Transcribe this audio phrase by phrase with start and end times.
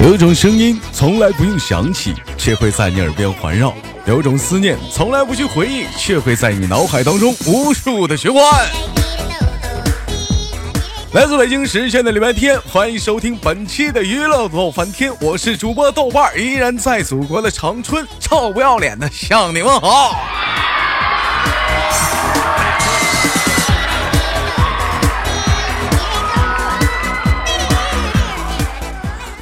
[0.00, 3.70] 有一种声音从来不用想起，却会在你耳边环绕；
[4.04, 8.42] 有一种思念从来不去回忆，却会在你脑海当中无数的循环。
[11.12, 20.14] 来自北京时间的礼拜天，欢迎收听本期的娱乐逗翻天，我是主播豆瓣，依然在祖国的长春，臭不要脸的向你们好。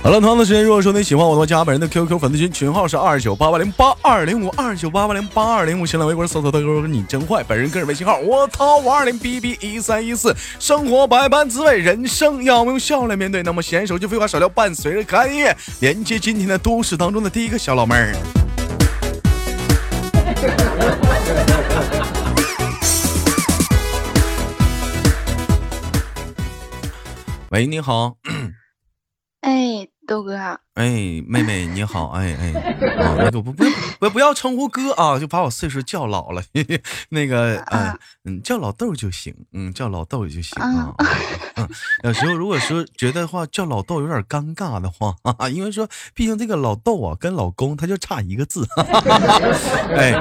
[0.05, 13.43] 好了，同样的时间，如果说你喜欢我的话，加本人的 QQ 粉丝群，群号是二九八八零八二零五二九八八零八二零五，新浪微博搜索大哥你真坏，本人个人微信号我操五二零 B B 一三一四，生活百般滋味，人生要用笑来面对。
[13.43, 18.15] 那么闲手就废话少聊，伴随着可爱音乐，连接今天的都市当中的第一个小老妹儿。
[27.49, 28.17] 喂，你好。
[29.41, 30.37] 哎，豆哥。
[30.75, 32.09] 哎，妹妹你好。
[32.11, 32.53] 哎哎，
[32.99, 33.65] 啊，那个不不
[33.99, 36.43] 不不要称呼哥啊，就把我岁数叫老了。
[37.11, 39.35] 那个，嗯嗯，叫老豆就行。
[39.53, 40.95] 嗯，叫老豆就行啊。
[41.57, 41.69] 嗯，
[42.05, 45.15] 有时候如果说觉得话叫老豆有点尴尬的话，
[45.49, 48.67] 因为说毕竟这个老豆啊跟老公他就差一个字。
[49.97, 50.13] 哎，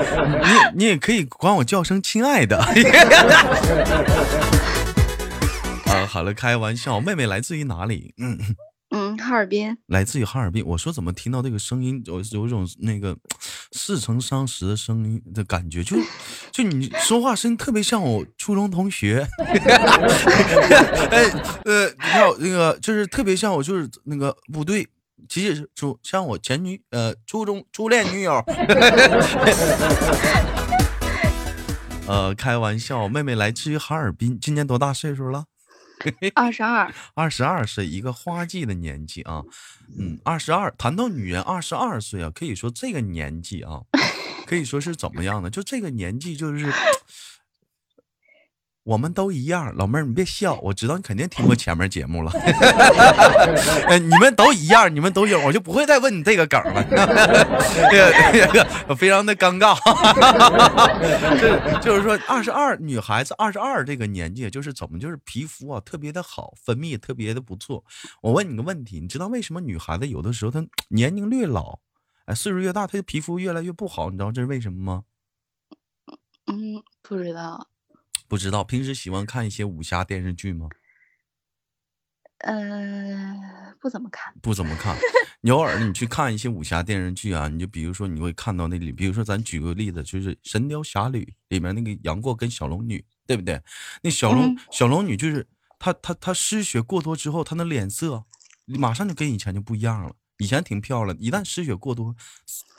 [0.74, 2.60] 你你也可以管我叫声亲爱的。
[5.86, 7.00] 啊，好了，开玩笑。
[7.00, 8.14] 妹妹来自于哪里？
[8.18, 8.38] 嗯。
[9.18, 10.66] 哈尔滨，来自于哈尔滨。
[10.66, 13.18] 我说怎么听到这个声音，有有一种那个
[13.72, 15.98] 似曾相识的声音的感觉，就
[16.52, 19.28] 就你说话声音特别像我初中同学。
[21.12, 21.24] 哎，
[21.66, 24.88] 呃，你看我那个就是特别像我，就是那个不对，
[25.28, 28.44] 其实是初像我前女呃初中初恋女友。
[32.06, 35.46] 呃，开玩笑，妹妹来自于哈尔滨，今年多大岁数了？
[36.36, 39.44] 二十二，二十二岁，一个花季的年纪啊，
[39.98, 40.72] 嗯，二十二。
[40.78, 43.82] 谈到女人二十二岁啊，可以说这个年纪啊，
[44.46, 45.50] 可以说是怎么样呢？
[45.50, 46.72] 就这个年纪，就是。
[48.84, 52.32] 我们都一样，老妹儿，你别笑， 我知道你肯定听过前面节目了。
[53.98, 56.84] 你们都一样，你们都有，我就不会再问你这个梗了。
[58.96, 59.74] 非常的尴尬。
[61.40, 67.82] 就就是说，二十二女孩子二十二这个年纪，就是怎么就是皮肤啊特别的好，分泌特别的不错。
[68.22, 71.80] 我问你个问题，你知道为什么女孩子有的时候她 年龄略老，
[72.26, 74.10] 哎，岁数越大，她的皮肤越来越不好？
[74.10, 75.04] 你知道这是为什么吗？
[76.48, 77.66] 嗯，不知道。
[78.34, 80.68] 不知道平时喜欢看一些武侠电视剧吗？
[82.40, 83.40] 嗯，
[83.80, 84.98] 不怎么看，不怎么看。
[85.42, 93.62] 你偶尔你去看一些武侠电视剧啊，你就比如说你会看到那里，比如说咱举个例子，就是《神雕侠侣》里面那个杨过跟小龙女，对不对？
[94.02, 98.26] 那小龙小龙女就是她她她失血过多之后，她那脸色
[98.66, 100.12] 马上就跟以前就不一样了。
[100.40, 102.16] 以前挺漂亮，一旦失血过多，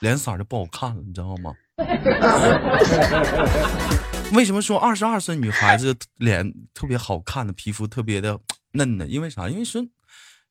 [0.01, 1.55] 脸色就不好看了，你知道吗？
[4.33, 8.39] 为什么说二十二岁女孩子脸特别好看的皮肤特别的
[8.73, 9.07] 嫩呢？
[9.07, 9.49] 因为啥？
[9.49, 9.83] 因为说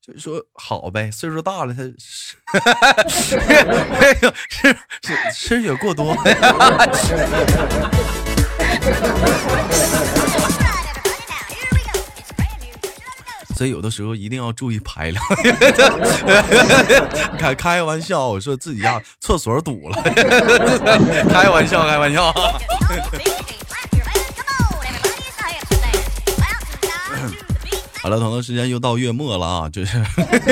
[0.01, 1.81] 就是说好呗，岁数大了，她
[3.09, 3.39] 是
[5.01, 6.13] 是失血过多。
[13.63, 15.23] 所以有的时候一定要注意排量。
[17.39, 20.03] 开开玩笑，我说自己家厕所堵了。
[21.31, 22.29] 开玩笑，开玩笑。
[28.03, 29.97] 好了，同样时间又到月末了啊，就是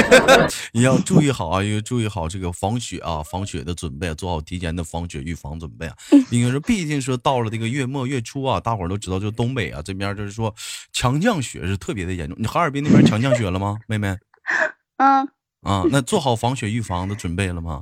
[0.72, 5.94] 你要注意好啊，要注意好这个防雪啊，防雪的准备，做好提前的防雪预防准备啊。
[6.31, 10.56] 因为说，毕竟说到了这个月末月初啊，大伙儿都知道，就东北啊这边就是说
[10.94, 12.38] 强降雪是特别的严重。
[12.39, 14.16] 你哈尔滨那边强降雪了吗，妹妹？
[14.95, 15.28] 嗯。
[15.63, 17.81] 啊，那做好防雪预防的准备了吗？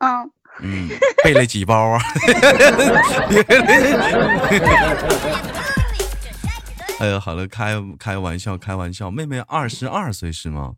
[0.00, 0.30] 嗯。
[0.60, 0.88] 嗯，
[1.24, 2.00] 备了几包啊？
[7.00, 9.10] 哎呀，好了，开开玩笑，开玩笑。
[9.10, 10.74] 妹妹二十二岁是吗？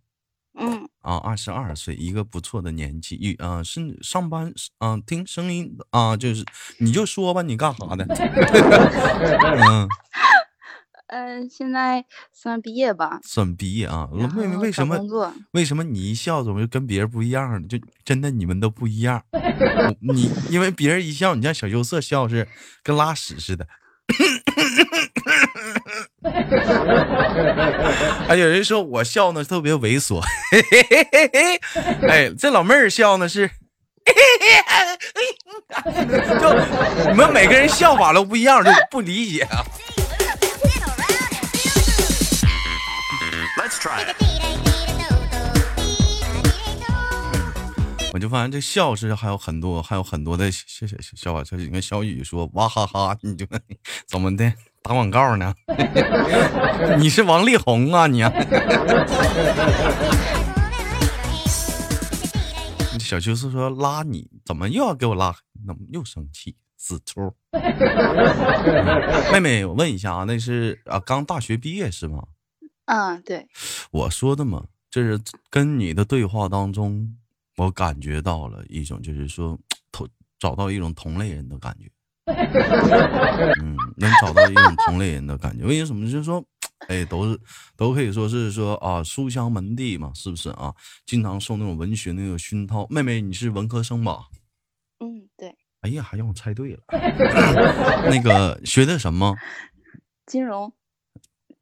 [0.58, 0.88] 嗯。
[1.02, 3.14] 啊，二十二岁，一个不错的年纪。
[3.16, 6.44] 一啊，是上班啊，听声音啊，就是
[6.78, 8.04] 你就说吧，你干啥的？
[8.08, 9.88] 嗯。
[11.08, 13.20] 嗯， 现在算毕业吧。
[13.22, 14.98] 算毕业啊，妹妹为什么？
[15.52, 17.68] 为什么你一笑怎么就跟别人不一样呢？
[17.68, 19.22] 就真的你们都不一样。
[20.00, 22.48] 你因为别人一笑，你像小羞涩笑是
[22.82, 23.68] 跟拉屎似的。
[28.26, 30.20] 还 有人说我笑呢特别猥琐，
[32.08, 33.48] 哎，这老妹儿笑呢是，
[36.40, 36.54] 就
[37.10, 39.64] 你们每个人笑法都不一样，就不理解啊。
[43.58, 44.04] Let's try
[48.12, 51.44] 我就发现这笑是还有很多，还有很多的笑笑笑话。
[51.44, 53.46] 就你看小雨说哇哈哈，你就
[54.08, 54.50] 怎么的
[54.86, 55.52] 打广告呢？
[57.00, 58.22] 你是王力宏啊你？
[63.00, 65.34] 小秋是说拉你，怎么又要给我拉？
[65.66, 66.54] 怎么又生气？
[66.76, 67.34] 死兔！
[69.32, 72.22] 妹妹，我问一下啊，那是啊刚大学毕业是吗？
[72.84, 73.44] 嗯，对。
[73.90, 75.18] 我说的嘛，就是
[75.50, 77.12] 跟你的对话当中。
[77.56, 79.58] 我感觉到了一种，就是说
[79.90, 80.06] 同
[80.38, 81.90] 找到一种同类人的感觉，
[83.62, 85.64] 嗯，能找到一种同类人的感觉。
[85.64, 86.10] 为什么？
[86.10, 86.42] 就是说，
[86.88, 87.38] 哎，都是
[87.76, 90.72] 都可以说是说啊，书香门第嘛，是不是啊？
[91.04, 92.86] 经常受那种文学那个熏陶。
[92.88, 94.26] 妹妹，你是文科生吧？
[95.00, 95.54] 嗯，对。
[95.82, 96.80] 哎呀，还让我猜对了。
[98.10, 99.34] 那个学的什么？
[100.26, 100.72] 金融。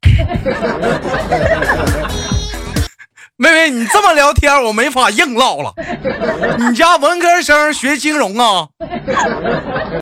[3.36, 5.72] 妹妹，你这么聊天，我没法硬唠了。
[6.58, 8.68] 你家文科生学金融啊？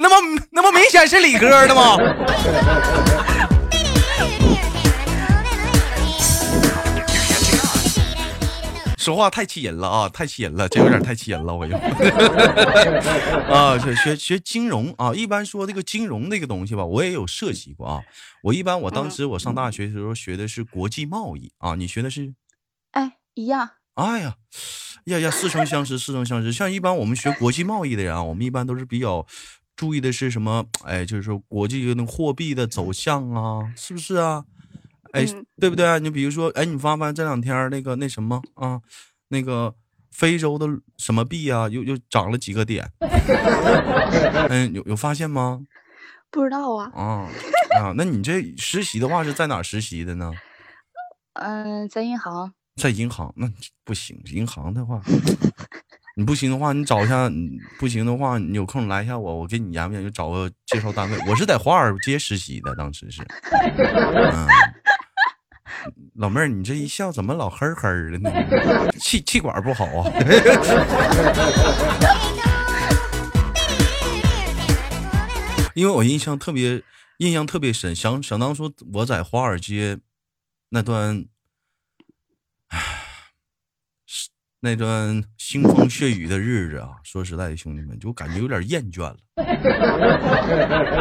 [0.01, 0.17] 那么
[0.51, 1.97] 那么明显是理科的吗？
[8.99, 10.09] 说话太气人了啊！
[10.09, 11.77] 太气人了，这有点太气人了，我又
[13.53, 15.13] 啊，学学学金融啊。
[15.13, 18.01] 一般说这个金融这个东西吧，我也有涉及过啊。
[18.45, 22.33] 我一般我当时我上大学的时候学的是国际贸易啊，你学的是？
[23.35, 23.43] 哎。
[23.43, 23.71] 一样。
[23.95, 24.37] 哎呀，
[25.05, 26.51] 呀呀，似曾相识，似曾相识。
[26.53, 29.27] 像一般我们学国际贸易的人啊，我们一般都是比较
[29.77, 30.65] 注意的是什么？
[30.85, 34.45] 哎，就是说国际那货币的走向啊，是不是啊？
[35.13, 35.27] 哎，
[35.61, 36.01] 对不对？
[36.01, 38.81] 你比如说，哎，你发现这两天那个那什么啊，
[39.29, 39.75] 那个
[40.11, 42.91] 非洲的什么币啊，又又涨了几个点？
[44.49, 45.61] 嗯，有有发现吗？
[46.31, 46.91] 不知道啊。
[46.95, 47.29] 啊
[47.79, 50.33] 啊，那你这实习的话是在哪实习的呢？
[51.35, 52.55] 嗯，在银行。
[52.77, 53.47] 在银行那
[53.85, 55.01] 不行，银行的话，
[56.17, 57.31] 你不行的话，你找一下，
[57.79, 61.19] 不行的话，你有空来一下我，我给你研究研究，找个介绍单位。
[61.29, 63.23] 我是在华尔街实习的，当时是。
[63.53, 64.49] 嗯，
[66.15, 68.31] 老妹儿，你这一笑怎么老嘿嘿的呢？
[68.99, 70.11] 气气管不好啊？
[75.75, 76.83] 因为我印象特别，
[77.19, 79.99] 印象特别深，想想当初我在华尔街
[80.71, 81.27] 那段。
[84.65, 89.17] 那段腥风血雨的日子啊，说实在的，兄弟们，就感觉有点厌倦了。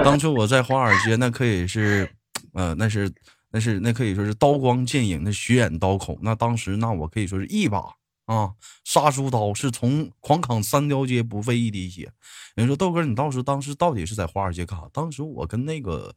[0.04, 2.12] 当初我在华尔街，那可以是，
[2.54, 3.14] 呃，那是，
[3.52, 6.18] 那是，那可以说是刀光剑影，那血眼刀口。
[6.24, 7.94] 那当时，那我可以说是一把
[8.26, 8.52] 啊
[8.84, 12.12] 杀猪刀，是从狂砍三条街不费一滴血。
[12.56, 14.88] 人说豆哥，你当时当时到底是在华尔街干啥？
[14.92, 16.16] 当时我跟那个。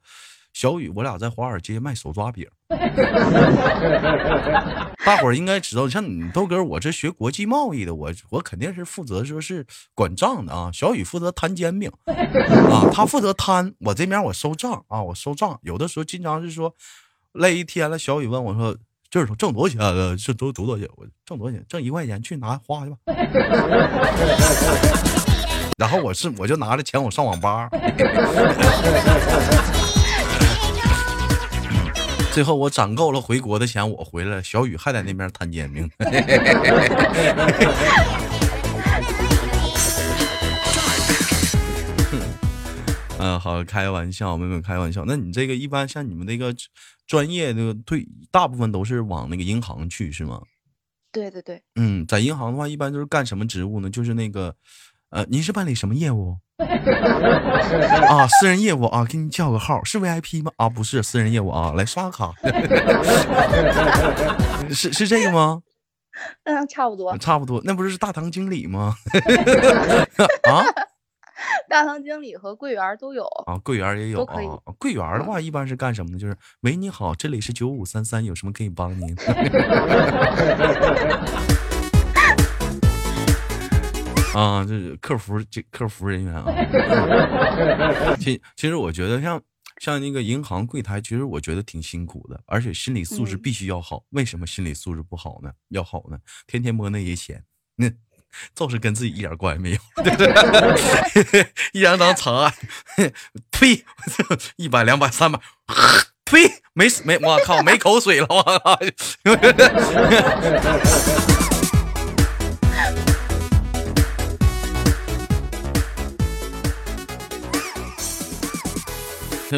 [0.55, 2.47] 小雨，我俩在华尔街卖手抓饼，
[5.05, 5.89] 大伙儿应该知道。
[5.89, 10.71] 像你豆哥，我这学国际贸易的，我我肯定是负责说是管账的啊。
[10.73, 15.59] 小雨负责摊煎饼 啊，他负责摊，我这边我收账啊，我收账。
[15.63, 16.73] 有的时候经常是说
[17.33, 18.77] 累一天了，小雨问我说
[19.11, 20.15] ：“就是挣多少钱啊？
[20.17, 20.89] 这都多少钱？
[20.97, 21.67] 我挣多少钱？
[21.69, 22.97] 挣一块钱去拿花去吧。
[25.77, 27.69] ”然后我是我就拿着钱我上网吧。
[32.35, 35.89] 最后我攒够了回国的钱，我回来，小雨还在那边摊煎饼。
[43.21, 45.05] 嗯，好，开玩笑，妹妹开玩笑。
[45.07, 46.53] 那你这个一般像你们那个
[47.07, 50.43] 专业那个对，大部分都是往那个银行去是吗？
[51.13, 51.63] 对对对。
[51.77, 53.89] 嗯，在银行的话，一般都是干什么职务呢？
[53.89, 54.57] 就是那个，
[55.11, 56.39] 呃，您是办理什么业务？
[58.09, 60.53] 啊，私人业务啊，给你叫个号，是 VIP 吗？
[60.57, 62.33] 啊，不是私人业务啊，来刷个卡，
[64.71, 65.63] 是是这个吗？
[66.45, 68.95] 嗯，差不多，差不多，那不是大堂经理吗？
[70.49, 70.63] 啊，
[71.69, 74.37] 大堂经理和柜员都有啊，柜员也有啊。
[74.79, 76.19] 柜员的话一般是干什么的？
[76.19, 79.17] 就是喂，你好，这里是九五三三，有什么可以帮您？
[84.35, 86.45] 啊，这是客服，这客服人员啊。
[88.21, 89.41] 其其实我觉得像
[89.81, 94.05] 像那个银行柜台，其实我觉得挺辛苦的，而且心理素质必须要好。
[94.11, 95.51] 为什么心理素质不好呢？
[95.69, 96.19] 要好呢？
[96.47, 97.45] 天天摸那些钱，
[97.77, 97.89] 那
[98.55, 99.79] 就是跟自己一点关系没有，
[101.73, 102.53] 一张张长按，
[103.53, 103.85] 呸，
[104.57, 105.39] 一百两百三百，
[106.25, 108.79] 呸，没没，我靠，没口水了，我靠。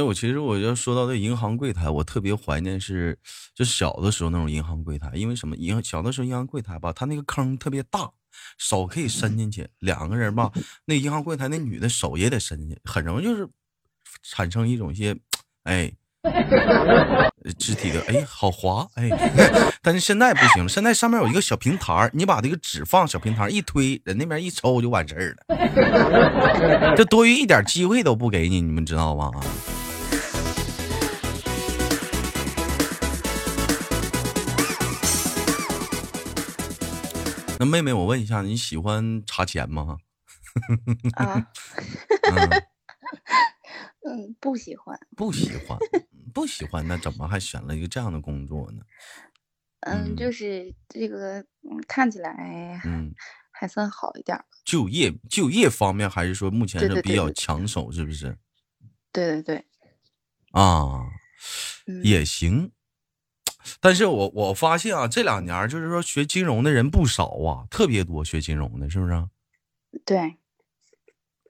[0.02, 3.18] 我其实我要说到这银行柜台，我特别怀念是
[3.54, 5.56] 就小的时候那种银行柜台，因为什么？
[5.56, 8.10] 银行小的时候银行柜台吧，它那个坑特别大，
[8.58, 10.52] 手可以伸进去，两个人吧，
[10.84, 13.48] 那银行柜台那女的手也得伸进去，很容易就是
[14.22, 15.16] 产生一种一些
[15.64, 15.92] 哎。
[17.56, 19.08] 肢体的哎，好滑哎，
[19.80, 29.30] 但是现在不行了，现在上面有一个小平台你把这个纸放小平台一推，人那边一抽就完事儿了， 这多余一点机会都不给你，你们知道吗？
[37.58, 39.98] 那妹妹，我问一下，你喜欢查钱吗？
[41.14, 41.34] 啊，
[44.06, 45.78] 嗯，不喜欢，不喜欢。
[46.34, 48.82] 不喜欢那怎么还选了一个这样的工作呢？
[49.80, 51.44] 嗯，就是这个，
[51.88, 53.14] 看起来嗯
[53.50, 54.38] 还算好一点。
[54.64, 58.36] 就业就业方面还是说目前是比较抢手，是不是？
[59.12, 59.64] 对对对。
[60.50, 61.06] 啊，
[62.04, 62.70] 也行。
[63.80, 69.28] 但是我我发现啊，这两年就是说学金融的人不少啊，特别多学金融的，是不是？
[70.04, 70.36] 对。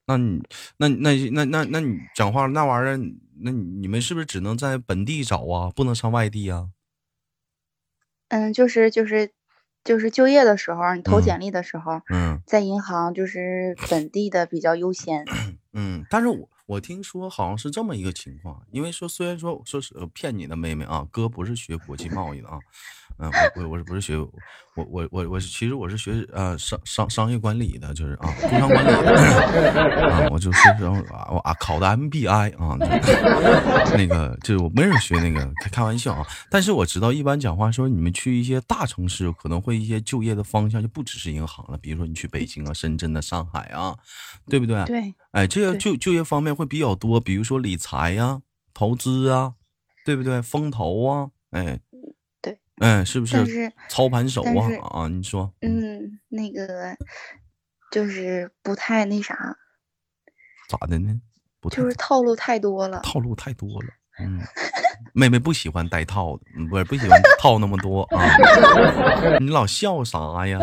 [0.07, 0.41] 那你
[0.77, 2.97] 那那那那那你讲话那玩意儿，
[3.41, 5.71] 那你们是不是只能在本地找啊？
[5.75, 6.69] 不能上外地啊？
[8.29, 9.33] 嗯，就是就是
[9.83, 15.25] 就是就业的时候，你投简历的时候，嗯，在银行就是本地的比较优先。
[15.73, 22.59] 嗯，但是我我听说好像是这么一个情况，因为说虽然说说是骗你的妹妹啊，哥不是学国际贸易的啊。
[23.19, 24.29] 嗯，我我我是不是学我
[24.75, 32.77] 我我我是其实我是学呃商商商业管理的，就是啊工商管理的啊，我就是啊我啊考的 MBI 啊，
[33.97, 43.97] 那个就是我没人学那个开开玩笑啊，但是我知道一般讲话说你们去一些大城市可能会一些就业的方向就不只是银行了，比如说你去北京啊、深圳的、上海啊，
[44.51, 44.85] 对不对？
[44.85, 49.55] 对，哎，这个就就业方面会比较多，比如说理财呀、投资啊，
[50.05, 50.41] 对不对？
[50.43, 51.81] 风投啊，哎。
[52.41, 55.03] 对，哎，是不是操盘手啊？
[55.03, 56.97] 啊，你说，嗯，那个
[57.91, 59.57] 就是不太那啥，
[60.69, 61.21] 咋的呢？
[61.61, 63.89] 不就是套路太多了，套路太多了。
[64.19, 64.41] 嗯，
[65.13, 68.25] 妹妹不喜欢戴套的，不是不喜欢套那么多啊。
[69.41, 70.59] 你老笑啥呀？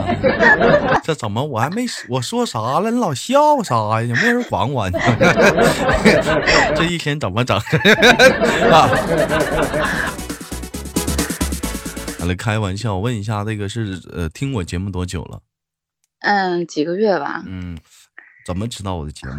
[1.04, 2.90] 这怎么我还没我说啥了？
[2.90, 4.16] 你老笑啥呀？
[4.22, 4.90] 没人管我。
[6.76, 7.56] 这一天怎么整
[8.72, 8.90] 啊？
[12.26, 15.42] 来开玩笑，问一下，这个是呃，听我节目多久了？
[16.22, 17.44] 嗯，几个月吧。
[17.46, 17.78] 嗯，
[18.46, 19.34] 怎么知道我的节目？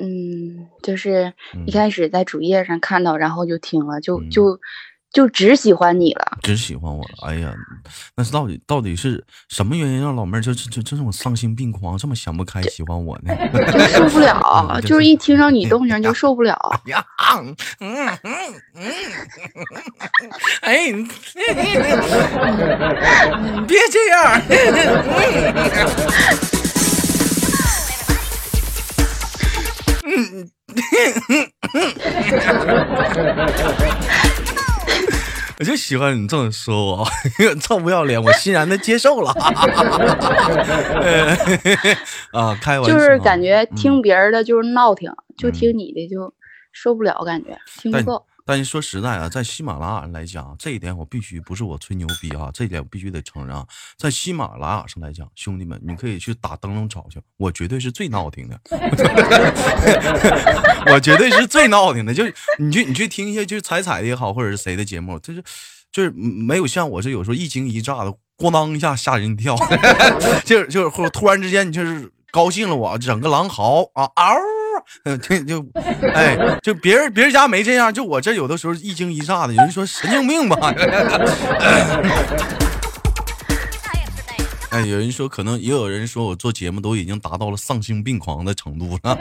[0.00, 1.32] 嗯，就是
[1.66, 4.58] 一开始在主页上看到，然后就听了，就就。
[5.12, 7.08] 就只喜欢你了，只喜欢我了。
[7.26, 7.52] 哎呀，
[8.14, 13.34] 那是到底到底是什么原因让老妹儿就就就这种丧心病狂，这么想不开喜欢我呢？
[13.72, 16.56] 就受不了，就是一听到你动静就受不了。
[16.86, 17.04] 呀，
[17.40, 18.92] 嗯嗯嗯，
[20.60, 21.02] 哎，你
[23.66, 24.40] 别这样。
[30.16, 30.50] 嗯。
[35.58, 37.06] 我就喜欢你这么说我，
[37.60, 39.30] 臭不要脸，我欣然的接受了。
[42.32, 46.32] 啊， 开玩笑，就是感觉听别人的就是闹挺，就听你的就
[46.72, 48.24] 受不了，感觉听不够。
[48.50, 53.64] 但是说实在啊，在喜马拉雅来讲，这一点我必须不是我吹牛逼啊，这一点我必须得承认啊，
[53.96, 58.60] 在喜马拉雅上来讲，兄弟们，你可以去打灯笼找去，我绝对是最闹挺的，
[60.92, 65.40] 我绝对是最闹挺的，就是你去你去听一些就是彩彩的也好，或者是谁的节目，就是
[65.92, 69.54] 就是没有像我这有时候一惊一乍的，咣当一下吓人一跳，
[70.44, 74.34] 就是就是突然之间你就是高兴了，我整个狼嚎啊嗷。
[75.04, 75.66] 就就，
[76.14, 79.54] 哎，就别人别人家没这样，就我这有的时候一惊一乍的。
[79.54, 80.56] 有人说神经病吧？
[84.70, 89.16] 哎，有人说可能也有人说我做节目都已经达到了丧心病狂的程度了。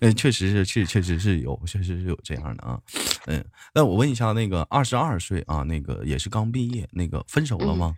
[0.00, 2.78] 嗯， 确实是，确确实是有，确实是有这样的啊。
[3.26, 3.44] 嗯，
[3.74, 7.94] 那我问一下，那个二十二岁啊，那个也是刚毕业，那个分手了吗？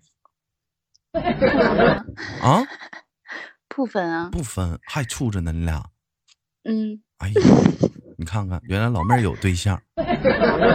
[2.42, 2.62] 啊？
[3.70, 4.28] 不分啊？
[4.32, 5.84] 不分，还处着呢，你俩。
[6.64, 7.35] 嗯，哎呀，
[8.18, 9.76] 你看看，原来老妹儿有对象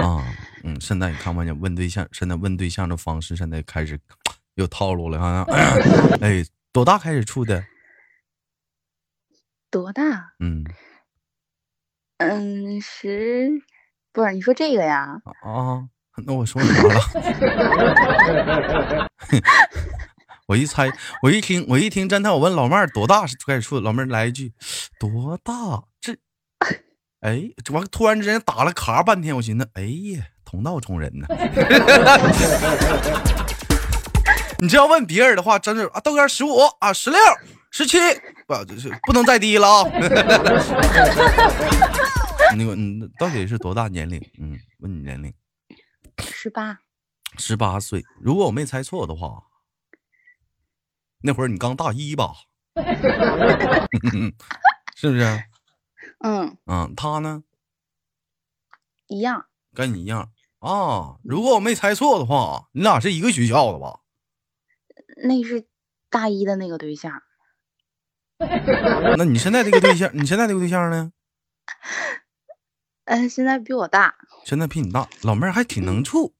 [0.01, 0.23] 啊，
[0.63, 3.99] 嗯，现在你看不见问对象，现在问对象的方式，现在开始
[4.55, 5.43] 有套路了好像！
[6.21, 7.63] 哎，多大开始处的？
[9.71, 10.33] 多大？
[10.39, 10.63] 嗯
[12.17, 13.49] 嗯，十，
[14.11, 15.21] 不是你说这个呀？
[15.41, 15.87] 啊，
[16.25, 16.99] 那我说啥了？
[20.49, 20.91] 我一猜，
[21.21, 24.51] 我一听，我一听侦探，我问老妹儿多大开始处，老妹儿来一句，
[24.99, 25.53] 多大？
[26.01, 26.13] 这
[27.21, 29.83] 哎，这完突然之间打了卡半天，我寻思，哎
[30.17, 31.27] 呀，同道中人呢。
[34.57, 37.19] 你这要问别人的话，真是啊，豆哥十五啊，十六、
[37.69, 37.99] 十七，
[38.47, 39.83] 不，是不能再低了啊。
[42.57, 44.19] 那个，嗯，到底是多大年龄？
[44.41, 45.31] 嗯，问你年龄。
[46.23, 46.79] 十八。
[47.37, 48.03] 十八岁。
[48.19, 49.43] 如果我没猜错的话，
[51.21, 52.33] 那会儿你刚大一吧？
[54.95, 55.43] 是不是？
[56.23, 56.57] 嗯。
[56.65, 57.43] 嗯，他呢？
[59.07, 59.45] 一样。
[59.73, 61.17] 跟你一样啊。
[61.23, 63.99] 如果我没猜错的话，你俩是一个学校的吧？
[65.23, 65.67] 那是
[66.09, 67.21] 大一的那个对象。
[69.17, 71.11] 那你现在这个对象，你现在这个对象呢？
[73.05, 74.15] 嗯， 现在比我大。
[74.45, 76.33] 现在比你大，老妹儿还挺能处，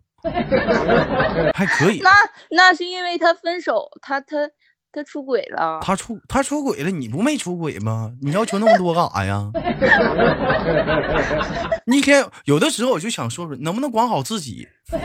[1.54, 2.00] 还可以。
[2.00, 2.12] 那
[2.52, 4.50] 那是因为他分手，他他
[4.92, 5.80] 他出轨了。
[5.82, 8.12] 他出他出轨了，你不没出轨吗？
[8.22, 9.50] 你要求那么多干啥呀？
[11.86, 14.68] 你一天有的时候我就想说说，能不能管好自己？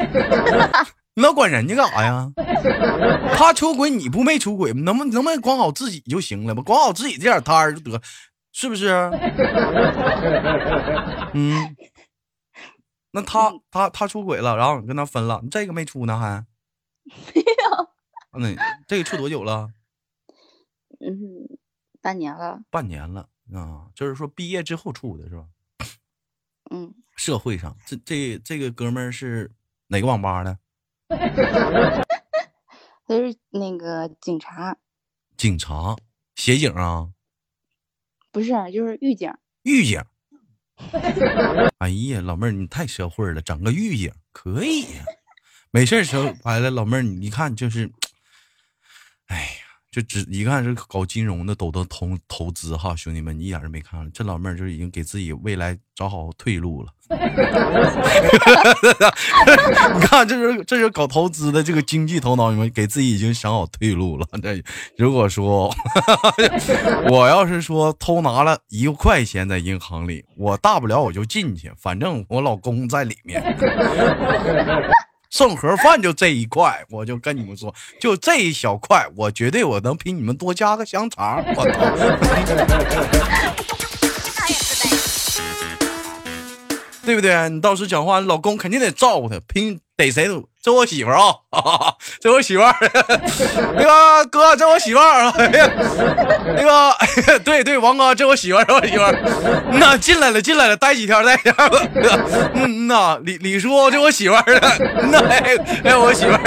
[1.17, 2.29] 你老管人家干啥呀？
[3.37, 4.83] 他出轨你不没出轨吗？
[4.85, 6.63] 能不能不能管好自己就行了吧？
[6.63, 8.01] 管好自己这点摊儿就得，
[8.53, 8.89] 是不是？
[11.35, 11.77] 嗯，
[13.13, 16.45] 那他他他出轨了，然后你跟他分了，你这个没出呢还？
[17.35, 17.94] 没有。
[18.37, 18.55] 那
[18.87, 19.71] 这个处多久了？
[21.01, 21.59] 嗯，
[22.01, 22.61] 半年了。
[22.71, 25.47] 半年了啊，就是说毕业之后处的是吧？
[26.71, 26.95] 嗯。
[27.17, 29.53] 社会上这这这个哥们儿是
[29.89, 30.59] 哪个网吧的？
[33.07, 34.77] 他是那个警察，
[35.37, 35.95] 警察，
[36.35, 37.11] 协警啊？
[38.33, 39.33] 不是，就是狱警。
[39.63, 40.03] 狱警。
[41.79, 45.05] 哎呀，老妹儿，你太社会了，整个狱警可以呀。
[45.71, 47.93] 没事时候来了，老妹儿，你一看就是。
[49.95, 56.89] 就只一看是搞金融的，都都投投资哈，兄弟们，你一点都没看，这老妹儿就已经给自己未来找好退路了。
[59.95, 64.27] 你看，这是这是搞投资的这个经济头脑，你们给自己已经想好退路了。
[64.43, 64.61] 这
[64.97, 65.73] 如果说
[67.09, 73.41] 我要是说偷拿了一块钱在银行里，我大不了我就进去，反正我老公在里面。
[75.37, 81.45] 送盒饭就这一块，我就跟你们说，就这一小块，我绝对我能比你们多加个香肠。
[81.57, 81.91] 我操！
[87.05, 87.49] 对不对？
[87.49, 92.75] 你到时讲话，老公肯定得照顾他，凭逮谁都这我媳妇儿啊， 这我媳妇儿。
[93.77, 95.31] 那个哥，这我媳妇儿。
[96.57, 99.15] 那个，对对，王哥，这我媳妇儿，我媳妇儿。
[99.73, 101.55] 那进来了，进来了，待几天，待几天。
[102.55, 104.43] 嗯呐，李李叔，这我媳妇儿。
[105.11, 106.41] 那哎，我媳妇儿。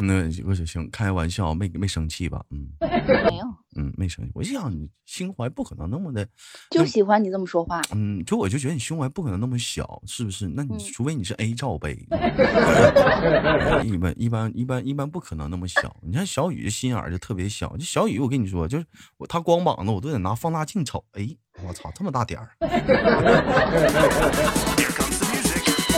[0.00, 2.42] 那我就行，开玩笑，没没生气吧？
[2.50, 3.44] 嗯，没有，
[3.76, 4.30] 嗯，没生气。
[4.34, 6.26] 我就想你心怀不可能那么的，
[6.70, 7.80] 就喜欢你这么说话。
[7.94, 10.48] 嗯，就我就觉得你胸怀不可能那么小，是不是？
[10.48, 12.06] 那你除非你是 A 罩杯，
[13.84, 15.96] 一般一般一般一般不可能那么小。
[16.02, 18.84] 你看小雨心眼就特别小，就小雨，我跟你说，就是
[19.16, 21.04] 我他光膀子，我都得拿放大镜瞅。
[21.12, 21.28] 哎，
[21.66, 22.50] 我操，这么大点儿。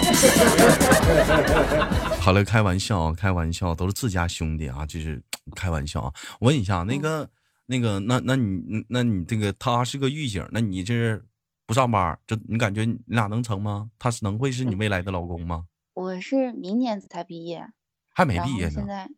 [2.21, 5.23] 好了，开玩笑，开玩笑，都是自家兄弟啊，就是
[5.55, 6.12] 开玩笑啊。
[6.40, 7.31] 问一下，那个，
[7.66, 11.21] 那个，那那你，那你这个他是个狱警，那你这
[11.66, 13.90] 不上班，这你感觉你俩能成吗？
[13.99, 15.66] 他是能会是你未来的老公吗？
[15.94, 17.66] 我是明年才毕业，
[18.14, 18.71] 还没毕业呢。
[18.71, 19.11] 现在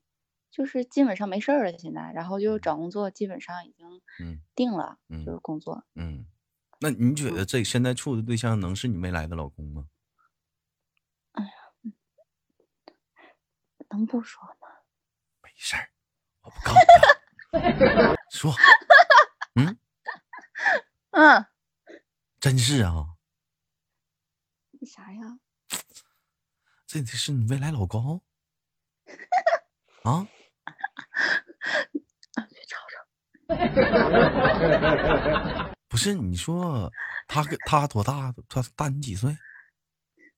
[0.50, 3.86] 就是基本上没事儿了，现在，然后就找工作，基本上已经
[4.54, 5.84] 定了，就是工作。
[5.94, 6.24] 嗯，
[6.80, 9.84] 那你觉得这现在处的对象能是你未来的老公吗？
[13.90, 14.68] 能不说吗？
[15.42, 15.90] 没事儿，
[16.42, 18.16] 我不告诉他。
[18.30, 18.54] 说，
[19.56, 19.78] 嗯
[21.10, 21.46] 嗯，
[22.40, 23.16] 真是啊。
[24.86, 25.38] 啥呀？
[26.86, 28.22] 这是你未来老公？
[30.04, 30.26] 啊？
[32.48, 33.04] 别吵吵。
[35.88, 36.90] 不是，你说
[37.28, 38.32] 他他多大？
[38.48, 39.36] 他大你几岁？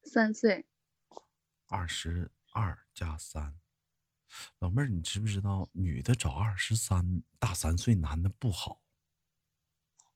[0.04, 0.66] 三岁。
[1.68, 2.30] 二十。
[2.54, 3.59] 二加三，
[4.59, 8.83] 老妹儿，你知不知道女的找二十三大三岁男的不好？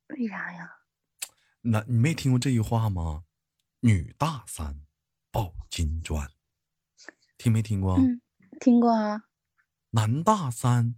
[0.09, 0.83] 为啥呀？
[1.63, 3.25] 那你没听过这句话吗？
[3.81, 4.87] 女大三
[5.31, 6.31] 抱金砖，
[7.37, 7.99] 听没听过？
[8.61, 9.25] 听过啊。
[9.91, 10.97] 男大三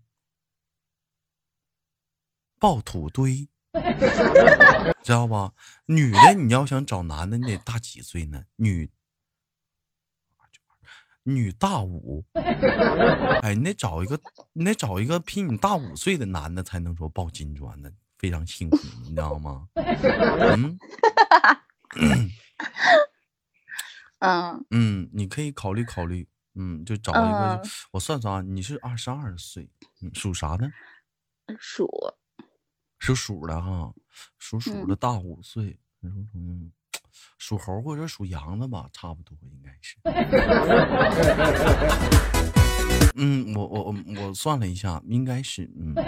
[2.58, 3.48] 抱土堆，
[5.02, 5.54] 知道吧？
[5.86, 8.44] 女的你要想找男的，你得大几岁呢？
[8.56, 8.90] 女。
[11.28, 12.24] 女大五，
[13.42, 14.18] 哎，你得找一个，
[14.54, 19.68] 你得找一个比你大五岁的男的才能说抱金砖呢，非常幸福，你知道吗？
[20.40, 20.78] 嗯，
[24.20, 27.62] 嗯嗯，你可以考虑考虑，嗯，就找一个，
[27.92, 29.68] 我算算啊，你是二十二岁，
[30.14, 30.70] 属啥的？
[31.58, 31.88] 属
[32.98, 33.92] 属鼠的哈，
[34.38, 36.72] 属鼠的大五岁，嗯。
[37.38, 39.96] 属猴或者属羊的吧，差不多应该是。
[43.20, 45.94] 嗯，我我我我算了一下，应该是嗯。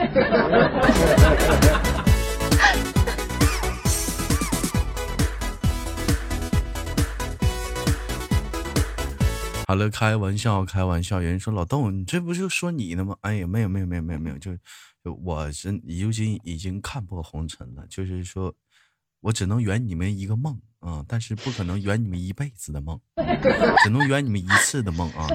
[9.67, 11.23] 好了，开玩笑，开玩笑。
[11.23, 13.17] 有人说老豆，你这不就说你呢吗？
[13.21, 14.53] 哎呀，没有没有没有没有没有，就
[15.05, 18.53] 就我是已经已经看破红尘了，就是说。
[19.23, 22.99] 我只能圆你们一个梦啊，但是不可能圆你们一辈子的梦，
[23.85, 25.27] 只能圆你们一次的梦啊。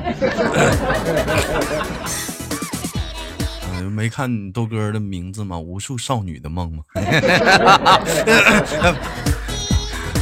[3.73, 5.59] 嗯，没看豆哥的名字吗？
[5.59, 6.83] 无数少女的梦吗？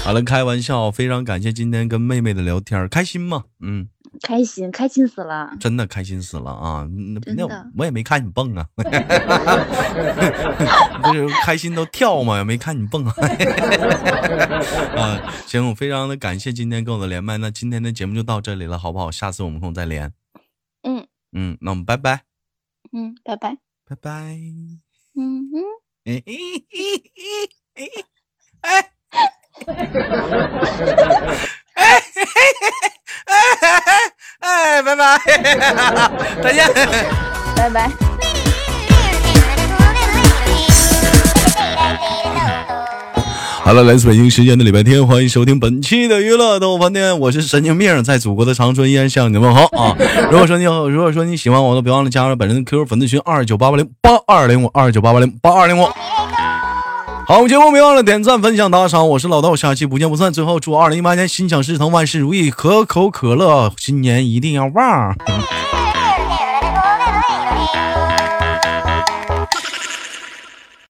[0.04, 3.46] 好了，开玩笑，非常感谢今天跟妹妹的聊天，开心吗？
[3.62, 3.88] 嗯。
[4.24, 5.54] 开心，开心死了！
[5.60, 6.88] 真的开心死了啊！
[7.36, 7.46] 那
[7.78, 8.66] 我也没看你蹦啊，
[11.14, 13.14] 就是开心都跳嘛，也没看你蹦啊。
[14.96, 19.12] 啊，行，我非常的感谢今天跟我的连麦，那今天的节目就到这里了，好不好？
[19.12, 20.14] 下次我们空再连。
[20.84, 22.22] 嗯嗯，那我们拜拜。
[22.94, 23.58] 嗯，拜拜。
[23.86, 24.10] 拜拜。
[25.16, 25.62] 嗯嗯。
[26.06, 26.34] 哎哎
[26.72, 26.80] 哎
[27.20, 27.28] 哎
[28.62, 28.90] 哎哎
[34.40, 35.20] 哎，拜，
[36.42, 36.66] 再见，
[37.56, 37.92] 拜拜。
[43.66, 49.96] 好了，来自北京时间的礼拜天，欢迎收听本期的娱乐豆饭店，我是神经病，在祖国的长春依然向你问好啊！
[50.30, 55.88] 如果说你好，如果说你喜欢我，都别忘了加入本人的 QQ 粉丝群二九八八零八二零五二九八八零八二零五。
[57.26, 60.34] 好，我们节目别忘了点赞、分享、打赏，我是老道，下期不见不散。
[60.34, 65.16] 最后祝二零一八年心想事成，万事如意，可口可乐新年一定要旺。